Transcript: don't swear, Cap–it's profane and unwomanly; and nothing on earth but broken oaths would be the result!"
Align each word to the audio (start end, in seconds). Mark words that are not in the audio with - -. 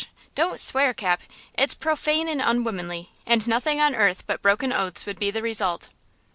don't 0.33 0.59
swear, 0.59 0.95
Cap–it's 0.95 1.75
profane 1.75 2.27
and 2.27 2.41
unwomanly; 2.41 3.11
and 3.27 3.47
nothing 3.47 3.79
on 3.79 3.93
earth 3.93 4.23
but 4.25 4.41
broken 4.41 4.73
oaths 4.73 5.05
would 5.05 5.19
be 5.19 5.29
the 5.29 5.43
result!" 5.43 5.89